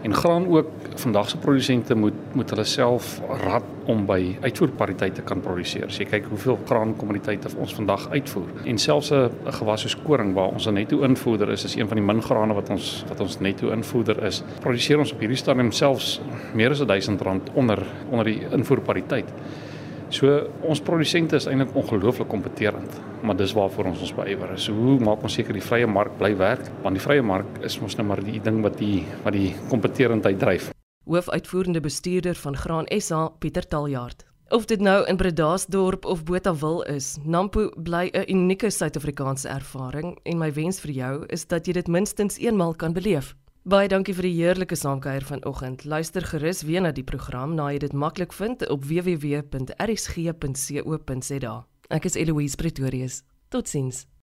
En 0.03 0.15
graan 0.15 0.47
ook 0.47 0.67
vandag 0.95 1.29
se 1.29 1.39
produsente 1.39 1.95
moet 1.95 2.15
moet 2.33 2.51
hulle 2.51 2.65
self 2.65 3.21
rad 3.43 3.63
om 3.85 4.05
by 4.07 4.37
uitvoerpariteit 4.41 5.15
te 5.15 5.23
kan 5.23 5.41
produseer. 5.41 5.87
As 5.87 5.99
jy 5.99 6.07
kyk 6.07 6.29
hoeveel 6.31 6.59
graankommoditeite 6.69 7.51
ons 7.59 7.75
vandag 7.75 8.09
uitvoer 8.13 8.63
en 8.65 8.79
selfs 8.79 9.11
'n 9.11 9.31
gewas 9.59 9.81
soos 9.81 9.97
koring 10.05 10.35
waar 10.35 10.53
ons 10.53 10.67
'n 10.67 10.75
netto 10.75 11.03
invoerder 11.03 11.51
is, 11.51 11.65
is 11.65 11.75
een 11.75 11.89
van 11.89 11.97
die 11.97 12.07
min 12.07 12.23
grane 12.23 12.55
wat 12.55 12.71
ons 12.71 13.05
wat 13.09 13.21
ons 13.21 13.41
netto 13.41 13.71
invoerder 13.71 14.23
is. 14.25 14.43
Produseer 14.61 14.99
ons 14.99 15.13
op 15.13 15.19
hierdie 15.19 15.37
stadium 15.37 15.73
selfs 15.73 16.21
meer 16.55 16.71
as 16.71 16.79
1000 16.79 17.21
rand 17.21 17.51
onder 17.55 17.79
onder 18.11 18.25
die 18.25 18.41
invoerpariteit. 18.51 19.33
So 20.11 20.31
ons 20.65 20.81
produsente 20.81 21.37
is 21.37 21.47
eintlik 21.51 21.75
ongelooflik 21.77 22.31
kompeterend, 22.33 22.95
maar 23.23 23.37
dis 23.37 23.53
waarvoor 23.53 23.91
ons 23.91 24.01
ons 24.07 24.15
beywer 24.17 24.55
is. 24.55 24.65
So, 24.65 24.73
hoe 24.73 24.97
maak 25.05 25.23
ons 25.23 25.37
seker 25.37 25.53
die 25.53 25.65
vrye 25.65 25.87
mark 25.87 26.15
bly 26.21 26.33
werk? 26.39 26.65
Want 26.85 26.97
die 26.97 27.05
vrye 27.05 27.23
mark 27.23 27.61
is 27.67 27.77
mos 27.83 27.99
nou 27.99 28.07
maar 28.09 28.23
die 28.25 28.41
ding 28.41 28.63
wat 28.65 28.79
die 28.81 29.05
wat 29.27 29.37
die 29.37 29.53
kompeterendheid 29.69 30.41
dryf. 30.41 30.71
Hoofuitvoerende 31.09 31.81
bestuurder 31.85 32.41
van 32.41 32.57
Graan 32.57 32.89
SA, 33.01 33.29
Pieter 33.41 33.69
Taljaard. 33.69 34.25
Of 34.49 34.65
dit 34.65 34.81
nou 34.81 35.03
in 35.05 35.17
Bredasdorp 35.21 36.07
of 36.09 36.25
Botawil 36.25 36.81
is, 36.89 37.19
Nampo 37.25 37.69
bly 37.77 38.09
'n 38.15 38.25
unieke 38.33 38.71
Suid-Afrikaanse 38.71 39.49
ervaring 39.49 40.17
en 40.25 40.39
my 40.39 40.53
wens 40.53 40.81
vir 40.81 40.93
jou 40.93 41.27
is 41.29 41.45
dat 41.45 41.67
jy 41.67 41.73
dit 41.73 41.89
minstens 41.89 42.39
eenmal 42.39 42.75
kan 42.75 42.93
beleef. 42.93 43.35
Baie 43.69 43.85
dankie 43.85 44.15
vir 44.17 44.25
die 44.25 44.33
heerlike 44.33 44.73
saamkuier 44.81 45.27
vanoggend. 45.29 45.83
Luister 45.85 46.25
gerus 46.25 46.63
weer 46.65 46.81
na 46.81 46.89
die 46.97 47.05
program 47.05 47.53
na 47.53 47.67
jy 47.69 47.83
dit 47.83 47.93
maklik 47.93 48.33
vind 48.33 48.65
op 48.73 48.81
www.rsg.co.za. 48.89 49.67
Ek 51.93 52.05
is 52.09 52.17
Eloise 52.17 52.57
Pretorius. 52.57 53.29
Totsiens. 53.53 54.09